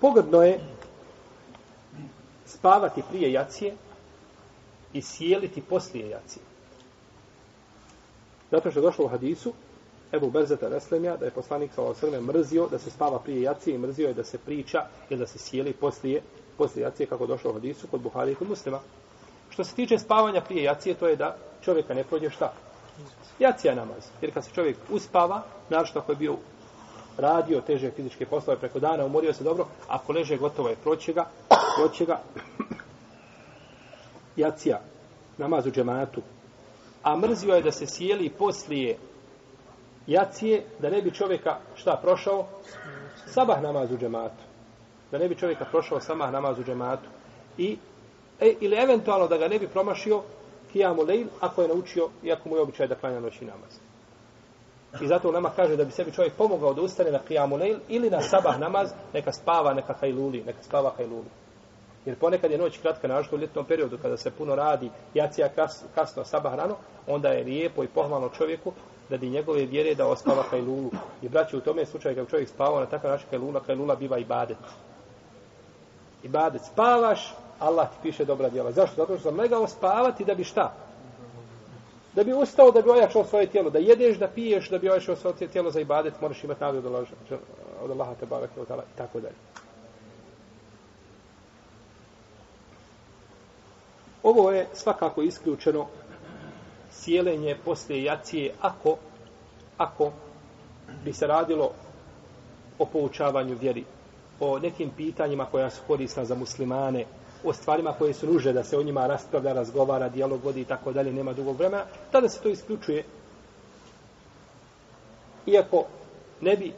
Pogrdno 0.00 0.42
je 0.42 0.60
spavati 2.46 3.02
prije 3.10 3.32
jacije 3.32 3.74
i 4.92 5.02
sjeliti 5.02 5.60
poslije 5.62 6.08
jacije. 6.08 6.42
Zato 8.50 8.70
što 8.70 8.80
je 8.80 8.82
došlo 8.82 9.04
u 9.04 9.08
hadisu, 9.08 9.52
Ebu 10.12 10.30
Berzeta 10.30 10.68
Reslemja, 10.68 11.16
da 11.16 11.24
je 11.24 11.30
poslanik 11.30 11.70
sa 11.74 11.82
osrme 11.82 12.20
mrzio 12.20 12.66
da 12.70 12.78
se 12.78 12.90
spava 12.90 13.18
prije 13.18 13.42
jacije 13.42 13.74
i 13.74 13.78
mrzio 13.78 14.08
je 14.08 14.14
da 14.14 14.24
se 14.24 14.38
priča 14.38 14.86
ili 15.10 15.20
da 15.20 15.26
se 15.26 15.38
sjeli 15.38 15.72
poslije, 15.72 16.22
poslije 16.58 16.82
jacije 16.82 17.06
kako 17.06 17.26
došlo 17.26 17.50
u 17.50 17.54
hadisu 17.54 17.86
kod 17.86 18.00
Buhari 18.00 18.32
i 18.32 18.34
kod 18.34 18.48
muslima. 18.48 18.80
Što 19.50 19.64
se 19.64 19.74
tiče 19.74 19.98
spavanja 19.98 20.40
prije 20.40 20.64
jacije, 20.64 20.94
to 20.94 21.08
je 21.08 21.16
da 21.16 21.36
čovjeka 21.62 21.94
ne 21.94 22.04
prođe 22.04 22.30
šta? 22.30 22.52
Jacija 23.38 23.74
namaz. 23.74 24.08
Jer 24.20 24.34
kad 24.34 24.44
se 24.44 24.50
čovjek 24.54 24.76
uspava, 24.90 25.42
naravno 25.68 26.00
ako 26.00 26.12
je 26.12 26.16
bio 26.16 26.36
radio 27.18 27.60
teže 27.60 27.90
fizičke 27.90 28.26
poslove 28.26 28.58
preko 28.58 28.78
dana, 28.78 29.04
umorio 29.04 29.32
se 29.32 29.44
dobro, 29.44 29.66
ako 29.88 30.12
leže 30.12 30.36
gotovo 30.36 30.68
je 30.68 30.76
proće 30.76 31.12
ga, 31.12 31.26
proće 31.76 32.04
ga 32.04 32.20
jacija, 34.36 34.80
namaz 35.38 35.66
u 35.66 35.70
džematu. 35.70 36.22
A 37.02 37.16
mrzio 37.16 37.54
je 37.54 37.62
da 37.62 37.72
se 37.72 37.86
sjeli 37.86 38.30
poslije 38.30 38.98
jacije, 40.06 40.64
da 40.78 40.90
ne 40.90 41.02
bi 41.02 41.14
čovjeka 41.14 41.56
šta 41.74 41.98
prošao? 42.02 42.46
Sabah 43.26 43.62
namaz 43.62 43.92
u 43.92 43.98
džematu. 43.98 44.44
Da 45.10 45.18
ne 45.18 45.28
bi 45.28 45.34
čovjeka 45.34 45.64
prošao 45.64 46.00
sabah 46.00 46.32
namaz 46.32 46.58
u 46.58 46.64
džematu. 46.64 47.08
I, 47.58 47.78
e, 48.40 48.54
ili 48.60 48.76
eventualno 48.76 49.28
da 49.28 49.38
ga 49.38 49.48
ne 49.48 49.58
bi 49.58 49.68
promašio 49.68 50.22
kijamu 50.72 51.02
lejl, 51.02 51.26
ako 51.40 51.62
je 51.62 51.68
naučio, 51.68 52.08
iako 52.22 52.48
mu 52.48 52.56
je 52.56 52.62
običaj 52.62 52.86
da 52.86 52.94
klanja 52.94 53.20
noći 53.20 53.44
namaz. 53.44 53.78
I 55.00 55.06
zato 55.06 55.32
nama 55.32 55.50
kaže 55.56 55.76
da 55.76 55.84
bi 55.84 55.90
sebi 55.90 56.12
čovjek 56.12 56.32
pomogao 56.34 56.74
da 56.74 56.82
ustane 56.82 57.10
na 57.10 57.18
kijamu 57.18 57.56
lejl 57.56 57.78
ili 57.88 58.10
na 58.10 58.22
sabah 58.22 58.58
namaz, 58.58 58.90
neka 59.14 59.32
spava, 59.32 59.74
neka 59.74 59.94
hajluli, 60.00 60.42
neka 60.46 60.62
spava 60.62 60.92
hajluli. 60.96 61.26
Jer 62.04 62.16
ponekad 62.16 62.50
je 62.50 62.58
noć 62.58 62.78
kratka, 62.78 63.08
našto 63.08 63.36
u 63.36 63.38
ljetnom 63.38 63.64
periodu, 63.64 63.98
kada 64.02 64.16
se 64.16 64.30
puno 64.30 64.54
radi, 64.54 64.90
jacija 65.14 65.48
kas, 65.48 65.84
kasno, 65.94 66.24
sabah 66.24 66.54
rano, 66.54 66.76
onda 67.06 67.28
je 67.28 67.44
lijepo 67.44 67.84
i 67.84 67.88
pohvalno 67.88 68.28
čovjeku 68.28 68.72
radi 69.10 69.30
njegove 69.30 69.66
vjere 69.66 69.94
da 69.94 70.06
ospava 70.06 70.42
kajlulu. 70.50 70.90
I 71.22 71.28
braći, 71.28 71.56
u 71.56 71.60
tome 71.60 71.86
slučaju 71.86 72.16
kad 72.16 72.28
čovjek 72.30 72.48
spava 72.48 72.80
na 72.80 72.86
takav 72.86 73.10
način 73.10 73.26
kajlula, 73.30 73.60
kajlula 73.60 73.96
biva 73.96 74.18
ibadet. 74.18 74.58
Ibadet. 76.22 76.62
Spavaš, 76.64 77.34
Allah 77.58 77.88
ti 77.88 77.96
piše 78.02 78.24
dobra 78.24 78.48
djela. 78.48 78.72
Zašto? 78.72 78.96
Zato 78.96 79.18
što 79.18 79.30
sam 79.30 79.38
legao 79.38 79.66
spavati 79.66 80.24
da 80.24 80.34
bi 80.34 80.44
šta? 80.44 80.74
Da 82.14 82.24
bi 82.24 82.32
ustao, 82.32 82.70
da 82.70 82.82
bi 82.82 82.90
ojačao 82.90 83.24
svoje 83.24 83.46
tijelo. 83.46 83.70
Da 83.70 83.78
jedeš, 83.78 84.18
da 84.18 84.28
piješ, 84.28 84.70
da 84.70 84.78
bi 84.78 84.90
ojačao 84.90 85.16
svoje 85.16 85.48
tijelo 85.48 85.70
za 85.70 85.80
ibadet, 85.80 86.20
moraš 86.20 86.44
imati 86.44 86.60
nadu 86.60 87.06
od 87.82 87.90
Allaha 87.90 88.14
te 88.14 88.26
barake 88.26 88.60
i 88.60 88.96
tako 88.96 89.20
dalje. 89.20 89.34
Ovo 94.22 94.50
je 94.50 94.68
svakako 94.72 95.22
isključeno 95.22 95.86
sjelenje 96.90 97.56
poslije 97.64 98.04
jacije 98.04 98.54
ako, 98.60 98.96
ako 99.76 100.12
bi 101.04 101.12
se 101.12 101.26
radilo 101.26 101.70
o 102.78 102.86
poučavanju 102.86 103.56
vjeri, 103.60 103.84
o 104.40 104.58
nekim 104.58 104.90
pitanjima 104.96 105.44
koja 105.44 105.70
su 105.70 105.82
korisna 105.86 106.24
za 106.24 106.34
muslimane, 106.34 107.04
o 107.44 107.52
stvarima 107.52 107.92
koje 107.92 108.14
su 108.14 108.32
nuže 108.32 108.52
da 108.52 108.64
se 108.64 108.78
o 108.78 108.82
njima 108.82 109.06
raspravlja, 109.06 109.52
razgovara, 109.52 110.08
dijalog 110.08 110.44
vodi 110.44 110.60
i 110.60 110.64
tako 110.64 110.92
dalje, 110.92 111.12
nema 111.12 111.32
dugog 111.32 111.56
vremena, 111.56 111.84
tada 112.12 112.28
se 112.28 112.40
to 112.40 112.48
isključuje. 112.48 113.04
Iako 115.46 115.84
ne 116.40 116.56
bi 116.56 116.72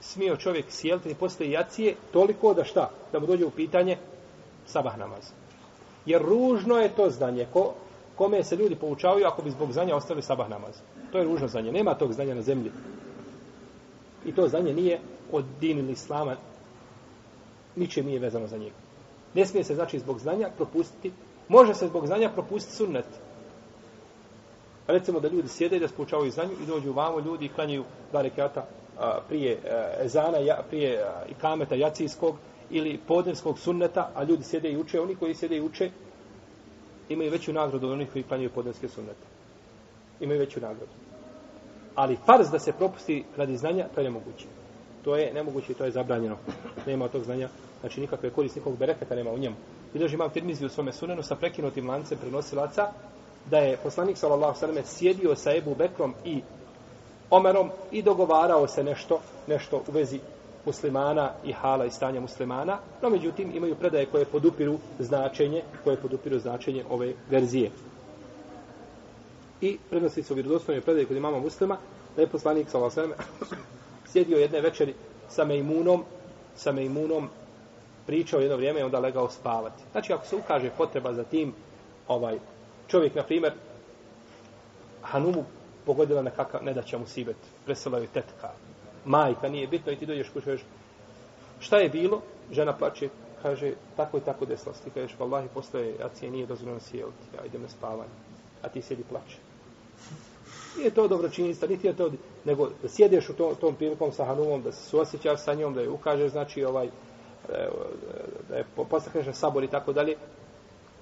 smio 0.00 0.36
čovjek 0.36 0.66
sjeliti 0.68 1.08
ni 1.08 1.14
poslije 1.14 1.50
jacije, 1.50 1.94
toliko 2.12 2.54
da 2.54 2.64
šta? 2.64 2.90
Da 3.12 3.20
mu 3.20 3.26
dođe 3.26 3.44
u 3.44 3.50
pitanje 3.50 3.98
sabah 4.66 4.98
namaz. 4.98 5.30
Jer 6.06 6.22
ružno 6.22 6.76
je 6.76 6.88
to 6.88 7.10
znanje. 7.10 7.46
Ko, 7.52 7.74
kome 8.14 8.44
se 8.44 8.56
ljudi 8.56 8.74
poučavaju 8.74 9.26
ako 9.26 9.42
bi 9.42 9.50
zbog 9.50 9.72
znanja 9.72 9.96
ostavili 9.96 10.22
sabah 10.22 10.48
namaz. 10.48 10.74
To 11.12 11.18
je 11.18 11.24
ružno 11.24 11.48
znanje. 11.48 11.72
Nema 11.72 11.94
tog 11.94 12.12
znanja 12.12 12.34
na 12.34 12.42
zemlji. 12.42 12.72
I 14.24 14.34
to 14.34 14.48
znanje 14.48 14.74
nije 14.74 15.00
od 15.32 15.44
din 15.60 15.78
ili 15.78 15.92
islama. 15.92 16.36
Niče 17.76 18.02
nije 18.02 18.18
vezano 18.18 18.46
za 18.46 18.56
njega. 18.56 18.83
Ne 19.34 19.46
smije 19.46 19.64
se, 19.64 19.74
znači, 19.74 19.98
zbog 19.98 20.18
znanja 20.18 20.50
propustiti. 20.56 21.12
Može 21.48 21.74
se 21.74 21.86
zbog 21.86 22.06
znanja 22.06 22.30
propustiti 22.30 22.76
sunnet. 22.76 23.06
Pa 24.86 24.92
recimo 24.92 25.20
da 25.20 25.28
ljudi 25.28 25.48
sjede 25.48 25.78
da 25.78 25.88
spoučavaju 25.88 26.30
znanju 26.30 26.52
i 26.62 26.66
dođu 26.66 26.92
vamo 26.92 27.20
ljudi 27.20 27.44
i 27.44 27.48
klanjaju 27.48 27.84
dva 28.10 28.22
rekata 28.22 28.66
prije 29.28 29.58
a, 29.64 30.04
ezana, 30.04 30.38
ja, 30.38 30.62
prije 30.70 31.02
a, 31.02 31.24
i 31.28 31.34
kameta 31.34 31.74
jacijskog 31.74 32.36
ili 32.70 32.98
podnevskog 33.08 33.58
sunneta, 33.58 34.10
a 34.14 34.24
ljudi 34.24 34.44
sjede 34.44 34.70
i 34.70 34.76
uče. 34.76 35.00
Oni 35.00 35.16
koji 35.16 35.34
sjede 35.34 35.56
i 35.56 35.60
uče, 35.60 35.90
imaju 37.08 37.30
veću 37.30 37.52
nagradu 37.52 37.86
od 37.86 37.92
onih 37.92 38.12
koji 38.12 38.24
klanjaju 38.24 38.50
podnevske 38.50 38.88
sunnete. 38.88 39.26
Imaju 40.20 40.40
veću 40.40 40.60
nagradu. 40.60 40.92
Ali 41.94 42.18
farz 42.26 42.50
da 42.50 42.58
se 42.58 42.72
propusti 42.72 43.24
radi 43.36 43.56
znanja, 43.56 43.86
to 43.94 44.00
je 44.00 44.04
nemoguće. 44.04 44.46
To 45.04 45.16
je 45.16 45.32
nemoguće 45.34 45.72
i 45.72 45.74
to 45.74 45.84
je 45.84 45.90
zabranjeno. 45.90 46.36
Nema 46.86 47.08
tog 47.08 47.24
znanja, 47.24 47.48
znači 47.80 48.00
nikakve 48.00 48.30
korist, 48.30 48.56
nikog 48.56 48.76
bereketa 48.78 49.14
nema 49.14 49.30
u 49.30 49.38
njemu. 49.38 49.56
I 49.94 49.98
imam 49.98 50.30
tirmizi 50.30 50.66
u 50.66 50.68
svome 50.68 50.92
sunenu 50.92 51.22
sa 51.22 51.36
prekinutim 51.36 51.88
lancem 51.88 52.18
prenosilaca, 52.18 52.86
da 53.50 53.58
je 53.58 53.76
poslanik 53.76 54.16
sallallahu 54.16 54.58
sallam 54.58 54.84
sjedio 54.84 55.34
sa 55.34 55.56
Ebu 55.56 55.74
Bekrom 55.74 56.14
i 56.24 56.42
Omerom 57.30 57.70
i 57.90 58.02
dogovarao 58.02 58.66
se 58.68 58.84
nešto, 58.84 59.20
nešto 59.46 59.76
u 59.88 59.92
vezi 59.92 60.20
muslimana 60.66 61.30
i 61.44 61.52
hala 61.52 61.84
i 61.84 61.90
stanja 61.90 62.20
muslimana, 62.20 62.78
no 63.02 63.10
međutim 63.10 63.50
imaju 63.54 63.74
predaje 63.74 64.06
koje 64.06 64.24
podupiru 64.24 64.78
značenje, 64.98 65.62
koje 65.84 65.96
podupiru 65.96 66.38
značenje 66.38 66.84
ove 66.90 67.12
verzije. 67.30 67.70
I 69.60 69.78
prenosi 69.90 70.22
su 70.22 70.34
u 70.34 70.80
predaje 70.84 71.06
kod 71.06 71.16
imama 71.16 71.38
muslima, 71.38 71.76
da 72.16 72.22
je 72.22 72.28
poslanik 72.28 72.68
sallallahu 72.68 73.00
Allahom 73.00 73.14
sjedio 74.06 74.38
jedne 74.38 74.60
večeri 74.60 74.94
sa 75.28 75.44
Mejmunom, 75.44 76.04
sa 76.54 76.72
Mejmunom 76.72 77.28
pričao 78.06 78.40
jedno 78.40 78.56
vrijeme 78.56 78.80
i 78.80 78.82
onda 78.82 78.98
legao 78.98 79.30
spavati. 79.30 79.82
Znači, 79.92 80.12
ako 80.12 80.26
se 80.26 80.36
ukaže 80.36 80.70
potreba 80.70 81.12
za 81.12 81.24
tim, 81.24 81.54
ovaj 82.08 82.38
čovjek, 82.88 83.14
na 83.14 83.22
primjer, 83.22 83.52
Hanumu 85.02 85.44
pogodila 85.86 86.22
nekakav, 86.22 86.64
ne 86.64 86.74
da 86.74 86.82
će 86.82 86.98
mu 86.98 87.06
sibet, 87.06 87.36
presela 87.64 87.98
je 87.98 88.06
tetka, 88.06 88.50
majka, 89.04 89.48
nije 89.48 89.66
bitno 89.66 89.92
i 89.92 89.96
ti 89.96 90.06
dođeš 90.06 90.28
kući, 90.28 90.44
kažeš, 90.44 90.64
šta 91.60 91.76
je 91.76 91.88
bilo? 91.88 92.22
Žena 92.52 92.72
plače, 92.72 93.08
kaže, 93.42 93.72
tako 93.96 94.18
i 94.18 94.20
tako 94.20 94.44
desilo. 94.44 94.74
Ti 94.84 94.90
kažeš, 94.90 95.18
vallahi, 95.18 95.48
postoje 95.54 95.96
acije, 96.02 96.30
nije 96.30 96.46
dozvoljeno 96.46 96.80
sjeliti, 96.80 97.36
ja 97.36 97.44
idem 97.44 97.62
na 97.62 97.68
spavanje. 97.68 98.10
A 98.62 98.68
ti 98.68 98.82
sjedi 98.82 99.04
plače. 99.08 99.36
Nije 100.76 100.90
to 100.90 101.08
dobro 101.08 101.28
niti 101.68 101.86
je 101.86 101.96
to, 101.96 102.10
nego 102.44 102.68
da 102.82 102.88
sjedeš 102.88 103.28
u 103.28 103.32
tom, 103.32 103.54
tom 103.54 103.74
prilikom 103.74 104.12
sa 104.12 104.24
Hanumom, 104.24 104.62
da 104.62 104.72
se 104.72 104.88
suosjećaš 104.88 105.40
sa 105.40 105.54
njom, 105.54 105.74
da 105.74 105.80
je 105.80 105.90
ukažeš, 105.90 106.30
znači, 106.30 106.64
ovaj, 106.64 106.86
e, 106.86 106.90
da 108.48 108.56
je 108.56 108.64
postakneš 108.90 109.36
sabor 109.36 109.64
i 109.64 109.68
tako 109.68 109.92
dalje, 109.92 110.16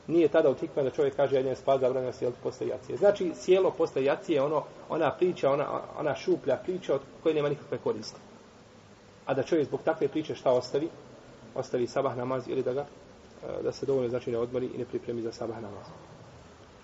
nije 0.06 0.28
tada 0.28 0.50
u 0.50 0.54
tikme 0.54 0.82
da 0.82 0.90
čovjek 0.90 1.16
kaže 1.16 1.36
jedan 1.36 1.56
spad 1.56 1.80
zabranjeno 1.80 2.12
sjelo 2.12 2.34
posle 2.42 2.66
jacije. 2.66 2.98
Znači, 2.98 3.32
sjelo 3.34 3.70
posle 3.70 4.04
jacije 4.04 4.42
ono, 4.42 4.64
ona 4.88 5.10
priča, 5.10 5.50
ona, 5.50 5.80
ona 5.98 6.14
šuplja 6.14 6.56
priča 6.56 6.94
od 6.94 7.00
koje 7.22 7.34
nema 7.34 7.48
nikakve 7.48 7.78
koriste. 7.78 8.18
A 9.26 9.34
da 9.34 9.42
čovjek 9.42 9.66
zbog 9.66 9.80
takve 9.82 10.08
priče 10.08 10.34
šta 10.34 10.50
ostavi? 10.50 10.88
Ostavi 11.54 11.86
sabah 11.86 12.16
namaz 12.16 12.48
ili 12.48 12.62
da 12.62 12.72
ga 12.72 12.80
e, 12.80 13.62
da 13.62 13.72
se 13.72 13.86
dovoljno 13.86 14.08
znači 14.08 14.30
ne 14.30 14.38
odmori 14.38 14.66
i 14.74 14.78
ne 14.78 14.84
pripremi 14.84 15.22
za 15.22 15.32
sabah 15.32 15.62
namaz. 15.62 15.86